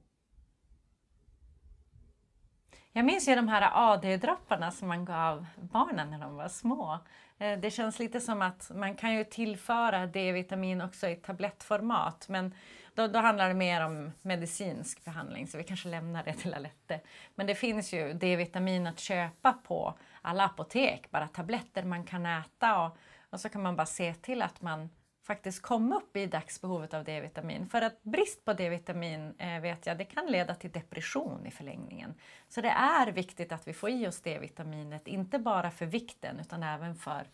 Jag 2.92 3.06
minns 3.06 3.28
ju 3.30 3.36
de 3.36 3.48
här 3.48 3.70
AD-dropparna 3.74 4.72
som 4.72 4.88
man 4.88 5.06
gav 5.06 5.46
barnen 5.56 6.10
när 6.10 6.20
de 6.20 6.36
var 6.36 6.48
små. 6.48 7.00
Det 7.38 7.74
känns 7.74 8.00
lite 8.00 8.20
som 8.20 8.42
att 8.42 8.72
man 8.76 8.96
kan 8.96 9.14
ju 9.14 9.24
tillföra 9.24 10.08
D-vitamin 10.08 10.82
också 10.82 11.08
i 11.08 11.16
tablettformat 11.16 12.30
men 12.30 12.54
då, 12.96 13.08
då, 13.08 13.20
handlar 13.20 13.48
det 13.48 13.54
mer 13.54 13.86
om 13.86 14.12
medicinsk 14.22 15.06
behandling 15.06 15.48
så 15.48 15.58
vi 15.58 15.64
kanske 15.64 15.90
lämnar 15.90 16.24
det 16.24 16.34
till 16.34 16.54
Alette. 16.54 17.00
Men 17.36 17.48
det 17.48 17.56
finns 17.56 17.94
ju 17.94 18.14
D-vitamin 18.14 18.88
att 18.88 19.00
köpa 19.00 19.54
på 19.54 19.94
alla 20.22 20.46
apotek, 20.46 21.12
bara 21.12 21.28
tabletter 21.28 21.84
man 21.84 22.04
kan 22.04 22.26
äta 22.26 22.86
och, 22.86 22.98
och 23.30 23.40
så 23.40 23.50
kan 23.50 23.64
man 23.64 23.76
bara 23.76 23.86
se 23.86 24.14
till 24.14 24.42
att 24.42 24.62
man 24.62 24.90
faktiskt 25.24 25.62
kom 25.62 25.94
upp 25.94 26.18
i 26.18 26.26
dagsbehovet 26.26 26.94
av 26.94 27.04
D-vitamin. 27.04 27.68
För 27.68 27.82
att 27.82 28.04
brist 28.04 28.46
på 28.46 28.54
D-vitamin 28.54 29.34
eh, 29.38 29.62
vet 29.62 29.86
jag, 29.86 29.98
det 29.98 30.06
kan 30.06 30.26
leda 30.26 30.56
till 30.56 30.72
depression 30.72 31.46
i 31.46 31.52
förlängningen. 31.52 32.14
Så 32.50 32.62
det 32.62 32.70
är 32.70 33.12
viktigt 33.12 33.52
att 33.52 33.68
vi 33.68 33.74
får 33.74 33.90
i 33.90 34.08
oss 34.08 34.22
D-vitaminet, 34.22 35.08
inte 35.08 35.40
bara 35.40 35.72
för 35.72 35.86
vikten 35.86 36.40
utan 36.40 36.64
även 36.64 36.96
för, 36.96 37.28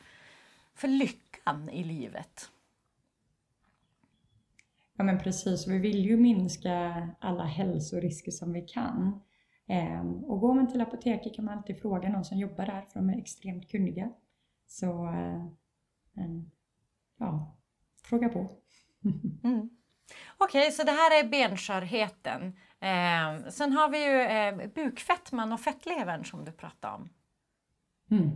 för 0.75 0.88
lyckan 0.88 1.70
i 1.70 1.84
livet. 1.84 2.51
Ja 5.01 5.05
men 5.05 5.20
precis, 5.20 5.67
vi 5.67 5.77
vill 5.77 6.05
ju 6.05 6.17
minska 6.17 7.08
alla 7.20 7.43
hälsorisker 7.43 8.31
som 8.31 8.53
vi 8.53 8.62
kan. 8.62 9.22
Ehm, 9.67 10.24
och 10.24 10.39
går 10.39 10.53
man 10.53 10.72
till 10.72 10.81
apoteket 10.81 11.36
kan 11.36 11.46
man 11.46 11.58
alltid 11.58 11.81
fråga 11.81 12.10
någon 12.10 12.25
som 12.25 12.38
jobbar 12.38 12.65
där 12.65 12.81
för 12.81 13.00
de 13.00 13.10
är 13.10 13.17
extremt 13.17 13.72
kunniga. 13.72 14.12
Så 14.67 15.08
eh, 15.08 15.46
ja, 17.17 17.58
fråga 18.03 18.29
på. 18.29 18.39
mm. 19.43 19.70
Okej, 20.38 20.62
okay, 20.62 20.72
så 20.72 20.84
det 20.84 20.91
här 20.91 21.20
är 21.20 21.29
benskörheten. 21.29 22.58
Eh, 22.79 23.50
sen 23.50 23.74
har 23.74 23.89
vi 23.89 24.05
ju 24.05 24.22
eh, 24.22 24.74
bukfettman 24.75 25.53
och 25.53 25.62
fettlevern 25.62 26.25
som 26.25 26.46
du 26.46 26.51
pratade 26.51 26.96
om. 26.96 27.10
Mm. 28.12 28.29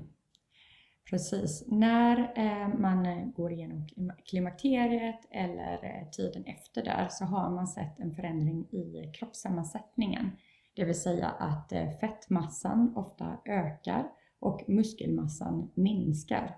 Precis. 1.09 1.63
När 1.67 2.33
eh, 2.35 2.79
man 2.79 3.05
eh, 3.05 3.25
går 3.25 3.51
igenom 3.51 3.87
klimakteriet 4.25 5.19
eller 5.31 5.73
eh, 5.83 6.09
tiden 6.09 6.45
efter 6.45 6.83
där 6.83 7.07
så 7.11 7.25
har 7.25 7.49
man 7.49 7.67
sett 7.67 7.99
en 7.99 8.15
förändring 8.15 8.67
i 8.71 9.11
kroppssammansättningen. 9.13 10.31
Det 10.75 10.85
vill 10.85 11.01
säga 11.01 11.27
att 11.27 11.73
fettmassan 11.99 12.93
ofta 12.95 13.37
ökar 13.45 14.11
och 14.39 14.69
muskelmassan 14.69 15.71
minskar. 15.73 16.55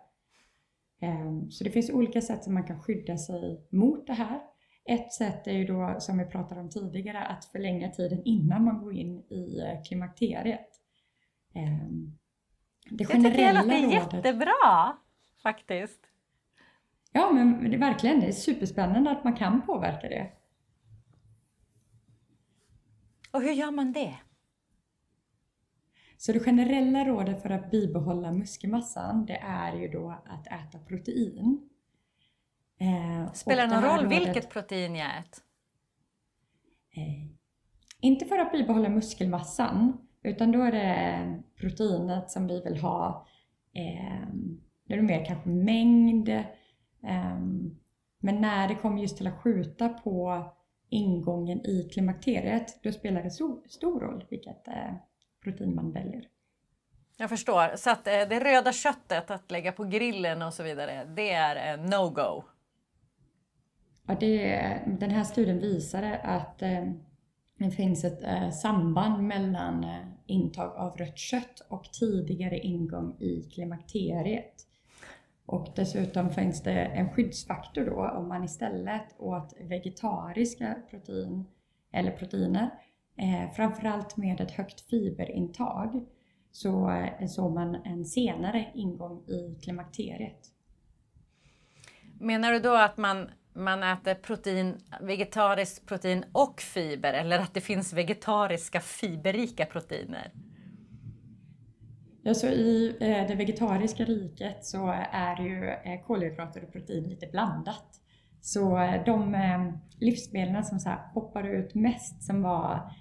Ehm, 0.99 1.51
så 1.51 1.63
det 1.63 1.69
finns 1.69 1.89
olika 1.89 2.21
sätt 2.21 2.43
som 2.43 2.53
man 2.53 2.63
kan 2.63 2.81
skydda 2.81 3.17
sig 3.17 3.67
mot 3.69 4.07
det 4.07 4.13
här. 4.13 4.41
Ett 4.85 5.13
sätt 5.13 5.47
är 5.47 5.51
ju 5.51 5.65
då, 5.65 5.95
som 5.99 6.17
vi 6.17 6.25
pratade 6.25 6.61
om 6.61 6.69
tidigare, 6.69 7.19
att 7.19 7.45
förlänga 7.45 7.91
tiden 7.91 8.21
innan 8.25 8.63
man 8.63 8.83
går 8.83 8.93
in 8.93 9.19
i 9.19 9.61
klimakteriet. 9.87 10.69
Ehm, 11.53 12.17
det 12.89 13.03
jag 13.03 13.11
tycker 13.11 13.39
jag 13.39 13.55
låter 13.55 13.91
jättebra 13.91 14.97
faktiskt. 15.43 15.99
Ja, 17.11 17.31
men 17.31 17.69
det 17.69 17.75
är 17.75 17.79
verkligen 17.79 18.19
det 18.19 18.27
är 18.27 18.31
superspännande 18.31 19.11
att 19.11 19.23
man 19.23 19.35
kan 19.35 19.61
påverka 19.61 20.07
det. 20.09 20.31
Och 23.31 23.41
hur 23.41 23.51
gör 23.51 23.71
man 23.71 23.93
det? 23.93 24.17
Så 26.17 26.31
det 26.31 26.39
generella 26.39 27.05
rådet 27.05 27.41
för 27.41 27.49
att 27.49 27.71
bibehålla 27.71 28.31
muskelmassan 28.31 29.25
det 29.25 29.37
är 29.37 29.73
ju 29.75 29.87
då 29.87 30.09
att 30.25 30.47
äta 30.47 30.79
protein. 30.87 31.69
Eh, 32.79 33.33
Spelar 33.33 33.67
det 33.67 33.73
någon 33.73 33.83
roll 33.83 34.03
rådet, 34.03 34.19
vilket 34.19 34.49
protein 34.49 34.95
jag 34.95 35.17
äter? 35.17 35.43
Eh, 36.91 37.27
inte 38.01 38.25
för 38.25 38.37
att 38.39 38.51
bibehålla 38.51 38.89
muskelmassan 38.89 40.06
utan 40.27 40.51
då 40.51 40.61
är 40.61 40.71
det 40.71 41.43
proteinet 41.55 42.31
som 42.31 42.47
vi 42.47 42.61
vill 42.61 42.77
ha. 42.77 43.27
Eh, 43.73 44.27
det 44.87 44.93
är 44.93 45.01
mer 45.01 45.25
kanske 45.25 45.49
mängd. 45.49 46.29
Eh, 46.29 47.39
men 48.19 48.41
när 48.41 48.67
det 48.67 48.75
kommer 48.75 49.01
just 49.01 49.17
till 49.17 49.27
att 49.27 49.41
skjuta 49.41 49.89
på 49.89 50.45
ingången 50.89 51.65
i 51.65 51.89
klimakteriet, 51.93 52.83
då 52.83 52.91
spelar 52.91 53.23
det 53.23 53.31
so 53.31 53.63
stor 53.69 53.99
roll 53.99 54.25
vilket 54.29 54.67
eh, 54.67 54.93
protein 55.43 55.75
man 55.75 55.91
väljer. 55.91 56.27
Jag 57.17 57.29
förstår. 57.29 57.75
Så 57.75 57.89
att 57.89 58.07
eh, 58.07 58.13
det 58.13 58.39
röda 58.39 58.73
köttet 58.73 59.31
att 59.31 59.51
lägga 59.51 59.71
på 59.71 59.83
grillen 59.83 60.41
och 60.41 60.53
så 60.53 60.63
vidare, 60.63 61.05
det 61.05 61.31
är 61.31 61.77
no-go? 61.77 62.43
Ja, 64.07 64.15
det, 64.19 64.81
den 64.99 65.11
här 65.11 65.23
studien 65.23 65.59
visade 65.59 66.17
att 66.17 66.61
eh, 66.61 66.85
det 67.57 67.71
finns 67.71 68.03
ett 68.03 68.23
eh, 68.23 68.49
samband 68.49 69.23
mellan 69.23 69.85
intag 70.27 70.75
av 70.75 70.97
rött 70.97 71.17
kött 71.17 71.59
och 71.69 71.83
tidigare 71.83 72.59
ingång 72.59 73.15
i 73.19 73.49
klimakteriet. 73.53 74.67
Och 75.45 75.67
dessutom 75.75 76.29
finns 76.29 76.63
det 76.63 76.85
en 76.85 77.09
skyddsfaktor 77.09 77.85
då 77.85 78.09
om 78.09 78.27
man 78.27 78.43
istället 78.43 79.15
åt 79.17 79.53
vegetariska 79.59 80.75
protein 80.89 81.45
eller 81.91 82.11
proteiner, 82.11 82.69
eh, 83.17 83.51
framförallt 83.55 84.17
med 84.17 84.41
ett 84.41 84.51
högt 84.51 84.81
fiberintag, 84.81 86.05
så 86.51 86.89
eh, 86.91 87.27
såg 87.27 87.53
man 87.53 87.75
en 87.75 88.05
senare 88.05 88.71
ingång 88.73 89.23
i 89.27 89.59
klimakteriet. 89.61 90.51
Menar 92.19 92.51
du 92.51 92.59
då 92.59 92.75
att 92.75 92.97
man 92.97 93.29
man 93.57 93.83
äter 93.83 94.15
protein, 94.15 94.77
vegetariskt 95.01 95.85
protein 95.85 96.25
och 96.31 96.61
fiber 96.61 97.13
eller 97.13 97.39
att 97.39 97.53
det 97.53 97.61
finns 97.61 97.93
vegetariska 97.93 98.79
fiberrika 98.79 99.65
proteiner? 99.65 100.31
Ja, 102.27 102.33
så 102.33 102.47
I 102.47 102.95
eh, 102.99 103.27
det 103.27 103.35
vegetariska 103.35 104.03
riket 104.03 104.65
så 104.65 104.87
är 105.11 105.41
ju 105.41 105.69
eh, 105.69 106.01
kolhydrater 106.07 106.63
och 106.63 106.73
protein 106.73 107.03
lite 107.03 107.27
blandat. 107.27 108.01
Så 108.41 108.77
eh, 108.77 109.05
de 109.05 109.37
livsmedlen 109.99 110.63
som 110.63 110.79
så 110.79 110.89
hoppar 111.13 111.43
ut 111.43 111.75
mest, 111.75 112.23
som 112.23 112.41
var 112.41 112.91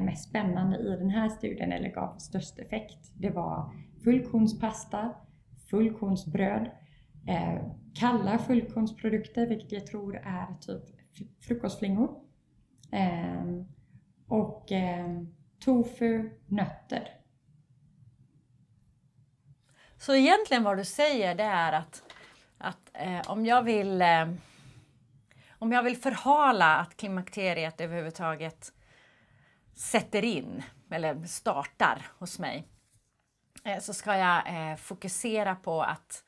mest 0.00 0.28
spännande 0.28 0.78
i 0.78 0.96
den 0.96 1.10
här 1.10 1.28
studien 1.28 1.72
eller 1.72 1.88
gav 1.88 2.18
störst 2.18 2.58
effekt, 2.58 3.12
det 3.14 3.30
var 3.30 3.72
fullkornspasta, 4.04 5.12
fullkornsbröd, 5.70 6.70
kalla 7.94 8.38
fullkornsprodukter, 8.38 9.46
vilket 9.46 9.72
jag 9.72 9.86
tror 9.86 10.16
är 10.16 10.46
typ 10.60 11.44
frukostflingor. 11.44 12.20
Ehm, 12.92 13.64
och 14.28 14.72
ehm, 14.72 15.34
tofu, 15.58 16.30
nötter. 16.46 17.08
Så 19.98 20.14
egentligen 20.14 20.62
vad 20.62 20.76
du 20.76 20.84
säger 20.84 21.34
det 21.34 21.44
är 21.44 21.72
att, 21.72 22.02
att 22.58 22.90
eh, 22.94 23.20
om 23.26 23.46
jag 23.46 23.62
vill 23.62 24.02
eh, 24.02 24.28
om 25.58 25.72
jag 25.72 25.82
vill 25.82 25.96
förhala 25.96 26.76
att 26.76 26.96
klimakteriet 26.96 27.80
överhuvudtaget 27.80 28.72
sätter 29.74 30.24
in 30.24 30.62
eller 30.90 31.24
startar 31.24 32.06
hos 32.18 32.38
mig 32.38 32.68
eh, 33.64 33.78
så 33.78 33.94
ska 33.94 34.16
jag 34.16 34.70
eh, 34.70 34.76
fokusera 34.76 35.54
på 35.54 35.82
att 35.82 36.24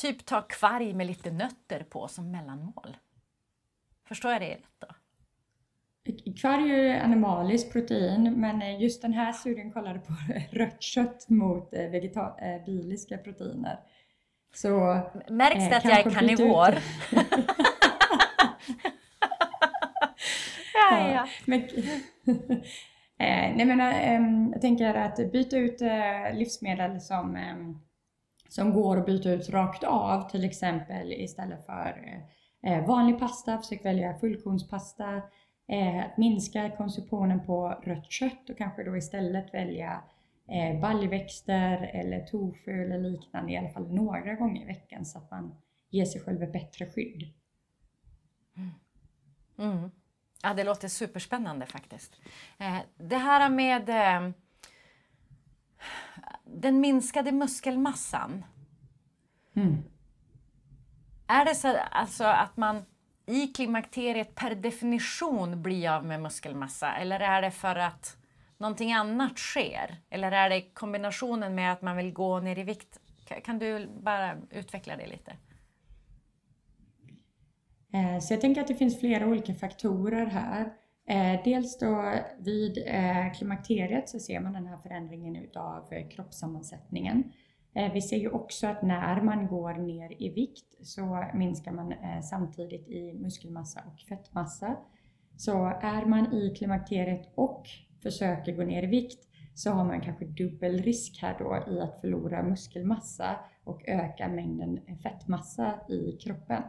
typ 0.00 0.26
ta 0.26 0.42
kvarg 0.42 0.94
med 0.94 1.06
lite 1.06 1.30
nötter 1.30 1.84
på 1.90 2.08
som 2.08 2.30
mellanmål. 2.30 2.96
Förstår 4.08 4.32
jag 4.32 4.40
det 4.40 4.54
rätt 4.54 4.74
då? 4.78 4.86
Kvarg 6.40 6.70
är 6.70 7.00
animaliskt 7.00 7.72
protein, 7.72 8.40
men 8.40 8.80
just 8.80 9.02
den 9.02 9.12
här 9.12 9.32
studien 9.32 9.72
kollade 9.72 9.98
på 9.98 10.12
rött 10.56 10.82
kött 10.82 11.28
mot 11.28 11.74
eh, 11.74 11.90
vegetabiliska 11.90 13.14
eh, 13.14 13.20
proteiner. 13.20 13.80
Så, 14.54 15.00
Märks 15.28 15.68
det 15.68 15.70
eh, 15.70 15.76
att 15.76 15.84
jag 15.84 15.98
är 15.98 16.10
karnivor? 16.10 16.74
ja, 20.74 21.08
ja. 21.08 21.26
Men, 21.44 21.68
nej, 23.56 23.64
men, 23.64 24.50
jag 24.52 24.60
tänker 24.60 24.94
att 24.94 25.32
byta 25.32 25.56
ut 25.56 25.80
livsmedel 26.32 27.00
som, 27.00 27.36
som 28.50 28.72
går 28.72 28.96
att 28.96 29.06
byta 29.06 29.30
ut 29.30 29.48
rakt 29.48 29.84
av, 29.84 30.30
till 30.30 30.44
exempel 30.44 31.12
istället 31.12 31.66
för 31.66 32.22
eh, 32.62 32.72
eh, 32.72 32.86
vanlig 32.86 33.18
pasta, 33.18 33.58
försök 33.58 33.84
välja 33.84 34.18
fullkornspasta 34.18 35.22
eh, 35.68 36.04
att 36.04 36.16
minska 36.16 36.70
konsumtionen 36.70 37.46
på 37.46 37.80
rött 37.82 38.10
kött 38.10 38.50
och 38.50 38.58
kanske 38.58 38.84
då 38.84 38.96
istället 38.96 39.54
välja 39.54 40.02
eh, 40.48 40.80
baljväxter 40.80 41.90
eller 41.94 42.20
tofu 42.20 42.84
eller 42.84 42.98
liknande 42.98 43.52
i 43.52 43.56
alla 43.56 43.70
fall 43.70 43.94
några 43.94 44.34
gånger 44.34 44.62
i 44.62 44.66
veckan 44.66 45.04
så 45.04 45.18
att 45.18 45.30
man 45.30 45.54
ger 45.90 46.04
sig 46.04 46.20
själv 46.20 46.42
ett 46.42 46.52
bättre 46.52 46.86
skydd. 46.86 47.32
Mm. 48.56 48.70
Mm. 49.58 49.90
Ja, 50.42 50.54
det 50.54 50.64
låter 50.64 50.88
superspännande 50.88 51.66
faktiskt. 51.66 52.20
Eh, 52.58 52.78
det 52.96 53.16
här 53.16 53.50
med 53.50 53.88
eh, 53.88 54.32
den 56.54 56.80
minskade 56.80 57.32
muskelmassan. 57.32 58.44
Mm. 59.56 59.82
Är 61.26 61.44
det 61.44 61.54
så 61.54 61.76
alltså 61.76 62.24
att 62.24 62.56
man 62.56 62.82
i 63.26 63.46
klimakteriet 63.46 64.34
per 64.34 64.54
definition 64.54 65.62
bli 65.62 65.86
av 65.86 66.04
med 66.04 66.22
muskelmassa 66.22 66.92
eller 66.92 67.20
är 67.20 67.42
det 67.42 67.50
för 67.50 67.76
att 67.76 68.16
någonting 68.58 68.92
annat 68.92 69.38
sker? 69.38 69.96
Eller 70.10 70.32
är 70.32 70.50
det 70.50 70.60
kombinationen 70.60 71.54
med 71.54 71.72
att 71.72 71.82
man 71.82 71.96
vill 71.96 72.12
gå 72.12 72.40
ner 72.40 72.58
i 72.58 72.62
vikt? 72.62 73.00
Kan 73.44 73.58
du 73.58 73.88
bara 74.02 74.36
utveckla 74.50 74.96
det 74.96 75.06
lite? 75.06 75.36
Eh, 77.92 78.20
så 78.20 78.34
jag 78.34 78.40
tänker 78.40 78.60
att 78.60 78.68
det 78.68 78.74
finns 78.74 79.00
flera 79.00 79.26
olika 79.26 79.54
faktorer 79.54 80.26
här. 80.26 80.72
Eh, 81.10 81.40
dels 81.44 81.78
då 81.78 82.14
vid 82.38 82.78
eh, 82.86 83.32
klimakteriet 83.32 84.08
så 84.08 84.18
ser 84.18 84.40
man 84.40 84.52
den 84.52 84.66
här 84.66 84.78
förändringen 84.78 85.36
utav 85.36 85.88
kroppssammansättningen. 86.10 87.32
Eh, 87.74 87.92
vi 87.92 88.02
ser 88.02 88.16
ju 88.16 88.30
också 88.30 88.66
att 88.66 88.82
när 88.82 89.20
man 89.22 89.46
går 89.46 89.74
ner 89.74 90.22
i 90.22 90.28
vikt 90.28 90.86
så 90.86 91.24
minskar 91.34 91.72
man 91.72 91.92
eh, 91.92 92.20
samtidigt 92.22 92.88
i 92.88 93.12
muskelmassa 93.12 93.80
och 93.86 94.00
fettmassa. 94.00 94.76
Så 95.36 95.66
är 95.82 96.06
man 96.06 96.34
i 96.34 96.54
klimakteriet 96.58 97.32
och 97.34 97.66
försöker 98.02 98.52
gå 98.56 98.62
ner 98.62 98.82
i 98.82 98.86
vikt 98.86 99.28
så 99.54 99.70
har 99.70 99.84
man 99.84 100.00
kanske 100.00 100.24
dubbel 100.24 100.82
risk 100.82 101.22
här 101.22 101.36
då 101.38 101.72
i 101.74 101.80
att 101.80 102.00
förlora 102.00 102.42
muskelmassa 102.42 103.36
och 103.64 103.88
öka 103.88 104.28
mängden 104.28 104.80
fettmassa 105.02 105.74
i 105.88 106.12
kroppen. 106.12 106.62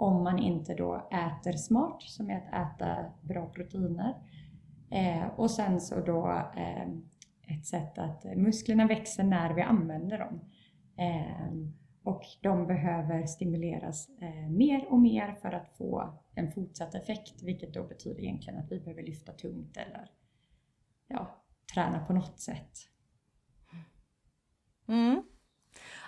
Om 0.00 0.24
man 0.24 0.38
inte 0.38 0.74
då 0.74 1.08
äter 1.10 1.52
smart, 1.52 2.02
som 2.02 2.30
är 2.30 2.36
att 2.36 2.80
äta 2.80 3.04
bra 3.20 3.46
proteiner. 3.46 4.14
Eh, 4.90 5.26
och 5.36 5.50
sen 5.50 5.80
så 5.80 6.00
då 6.00 6.28
eh, 6.56 6.88
ett 7.56 7.66
sätt 7.66 7.98
att 7.98 8.24
musklerna 8.36 8.86
växer 8.86 9.24
när 9.24 9.54
vi 9.54 9.62
använder 9.62 10.18
dem. 10.18 10.40
Eh, 10.96 11.52
och 12.02 12.22
de 12.42 12.66
behöver 12.66 13.26
stimuleras 13.26 14.08
eh, 14.20 14.50
mer 14.50 14.92
och 14.92 14.98
mer 14.98 15.32
för 15.42 15.52
att 15.52 15.76
få 15.76 16.18
en 16.34 16.52
fortsatt 16.52 16.94
effekt, 16.94 17.42
vilket 17.42 17.74
då 17.74 17.84
betyder 17.84 18.20
egentligen 18.20 18.58
att 18.58 18.72
vi 18.72 18.80
behöver 18.80 19.02
lyfta 19.02 19.32
tungt 19.32 19.76
eller 19.76 20.10
ja, 21.08 21.44
träna 21.74 22.04
på 22.06 22.12
något 22.12 22.40
sätt. 22.40 22.72
Mm. 24.88 25.22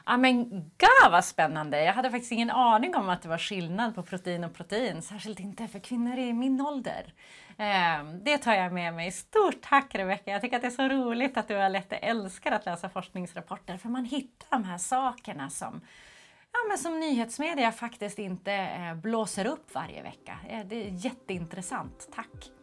Ja 0.06 0.16
men 0.16 0.50
gud 0.78 1.10
vad 1.10 1.24
spännande! 1.24 1.84
Jag 1.84 1.92
hade 1.92 2.10
faktiskt 2.10 2.32
ingen 2.32 2.50
aning 2.50 2.96
om 2.96 3.08
att 3.08 3.22
det 3.22 3.28
var 3.28 3.38
skillnad 3.38 3.94
på 3.94 4.02
protein 4.02 4.44
och 4.44 4.54
protein, 4.54 5.02
särskilt 5.02 5.40
inte 5.40 5.68
för 5.68 5.78
kvinnor 5.78 6.18
i 6.18 6.32
min 6.32 6.60
ålder. 6.60 7.14
Ehm, 7.58 8.24
det 8.24 8.38
tar 8.38 8.54
jag 8.54 8.72
med 8.72 8.94
mig. 8.94 9.10
Stort 9.10 9.60
tack 9.62 9.94
Rebecka! 9.94 10.30
Jag 10.30 10.40
tycker 10.40 10.56
att 10.56 10.62
det 10.62 10.68
är 10.68 10.70
så 10.70 10.88
roligt 10.88 11.36
att 11.36 11.48
du 11.48 11.56
har 11.56 11.68
lätt 11.68 11.92
älskar 11.92 12.52
att 12.52 12.66
läsa 12.66 12.88
forskningsrapporter, 12.88 13.76
för 13.76 13.88
man 13.88 14.04
hittar 14.04 14.46
de 14.50 14.64
här 14.64 14.78
sakerna 14.78 15.50
som 15.50 15.80
ja, 16.52 16.58
men 16.68 16.78
som 16.78 17.00
nyhetsmedia 17.00 17.72
faktiskt 17.72 18.18
inte 18.18 18.52
eh, 18.52 18.94
blåser 18.94 19.46
upp 19.46 19.74
varje 19.74 20.02
vecka. 20.02 20.38
Eh, 20.48 20.66
det 20.66 20.86
är 20.86 20.90
jätteintressant. 20.90 22.08
Tack! 22.14 22.61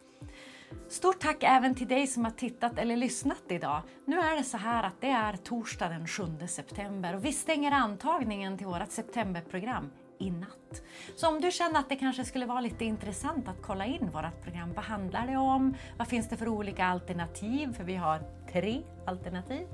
Stort 0.88 1.20
tack 1.20 1.42
även 1.42 1.74
till 1.74 1.88
dig 1.88 2.06
som 2.06 2.24
har 2.24 2.32
tittat 2.32 2.78
eller 2.78 2.96
lyssnat 2.96 3.42
idag. 3.48 3.82
Nu 4.04 4.20
är 4.20 4.36
det 4.36 4.44
så 4.44 4.56
här 4.56 4.82
att 4.82 5.00
det 5.00 5.10
är 5.10 5.36
torsdag 5.36 5.88
den 5.88 6.08
7 6.08 6.22
september 6.48 7.16
och 7.16 7.24
vi 7.24 7.32
stänger 7.32 7.72
antagningen 7.72 8.58
till 8.58 8.66
vårt 8.66 8.90
septemberprogram 8.90 9.90
i 10.18 10.30
natt. 10.30 10.82
Så 11.16 11.28
om 11.28 11.40
du 11.40 11.50
känner 11.50 11.80
att 11.80 11.88
det 11.88 11.96
kanske 11.96 12.24
skulle 12.24 12.46
vara 12.46 12.60
lite 12.60 12.84
intressant 12.84 13.48
att 13.48 13.62
kolla 13.62 13.86
in 13.86 14.10
vårt 14.12 14.42
program. 14.42 14.72
Vad 14.74 14.84
handlar 14.84 15.26
det 15.26 15.36
om? 15.36 15.74
Vad 15.98 16.08
finns 16.08 16.28
det 16.28 16.36
för 16.36 16.48
olika 16.48 16.84
alternativ? 16.84 17.72
För 17.72 17.84
vi 17.84 17.96
har 17.96 18.22
tre 18.52 18.82
alternativ. 19.06 19.66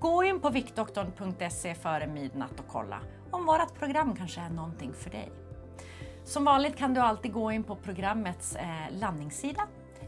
Gå 0.00 0.24
in 0.24 0.40
på 0.40 0.50
viktdoktorn.se 0.50 1.74
före 1.74 2.06
midnatt 2.06 2.60
och 2.60 2.68
kolla 2.68 3.00
om 3.30 3.46
vårt 3.46 3.78
program 3.78 4.16
kanske 4.16 4.40
är 4.40 4.50
någonting 4.50 4.92
för 4.92 5.10
dig. 5.10 5.32
Som 6.24 6.44
vanligt 6.44 6.76
kan 6.76 6.94
du 6.94 7.00
alltid 7.00 7.32
gå 7.32 7.52
in 7.52 7.64
på 7.64 7.76
programmets 7.76 8.56
eh, 8.56 8.98
landningssida 9.00 9.62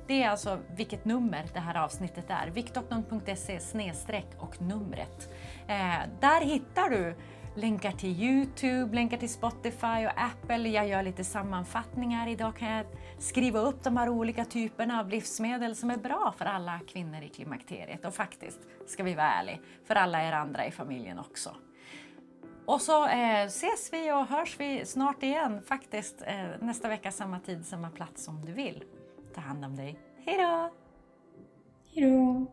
det 0.06 0.22
är 0.22 0.28
alltså 0.28 0.58
vilket 0.76 1.04
nummer 1.04 1.44
det 1.52 1.60
här 1.60 1.84
avsnittet 1.84 2.24
är. 2.28 2.50
Viktdoktorn.se 2.50 3.60
snedstreck 3.60 4.28
och 4.38 4.62
numret. 4.62 5.28
Eh, 5.68 6.00
där 6.20 6.40
hittar 6.40 6.90
du 6.90 7.14
länkar 7.54 7.92
till 7.92 8.22
Youtube, 8.22 8.94
länkar 8.94 9.16
till 9.16 9.32
Spotify 9.32 10.06
och 10.06 10.22
Apple. 10.22 10.68
Jag 10.68 10.88
gör 10.88 11.02
lite 11.02 11.24
sammanfattningar. 11.24 12.28
Idag 12.28 12.56
kan 12.56 12.68
jag 12.68 12.86
skriva 13.18 13.60
upp 13.60 13.84
de 13.84 13.96
här 13.96 14.08
olika 14.08 14.44
typerna 14.44 15.00
av 15.00 15.08
livsmedel 15.08 15.76
som 15.76 15.90
är 15.90 15.96
bra 15.96 16.34
för 16.38 16.44
alla 16.44 16.80
kvinnor 16.88 17.22
i 17.22 17.28
klimakteriet 17.28 18.04
och 18.04 18.14
faktiskt, 18.14 18.60
ska 18.86 19.02
vi 19.02 19.14
vara 19.14 19.32
ärliga, 19.32 19.58
för 19.84 19.94
alla 19.94 20.28
er 20.28 20.32
andra 20.32 20.66
i 20.66 20.70
familjen 20.70 21.18
också. 21.18 21.56
Och 22.66 22.80
så 22.80 23.08
eh, 23.08 23.44
ses 23.44 23.92
vi 23.92 24.12
och 24.12 24.26
hörs 24.26 24.56
vi 24.60 24.86
snart 24.86 25.22
igen 25.22 25.62
faktiskt 25.62 26.22
eh, 26.26 26.46
nästa 26.60 26.88
vecka 26.88 27.12
samma 27.12 27.40
tid, 27.40 27.66
samma 27.66 27.90
plats 27.90 28.28
om 28.28 28.44
du 28.44 28.52
vill. 28.52 28.84
Ta 29.34 29.40
hand 29.40 29.64
om 29.64 29.76
dig. 29.76 29.98
Hej 30.26 30.36
då! 30.38 30.70
Hej 31.94 32.10
då! 32.10 32.46